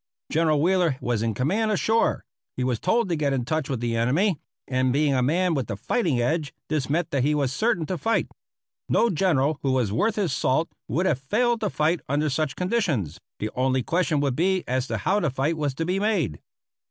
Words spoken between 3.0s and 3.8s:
to get in touch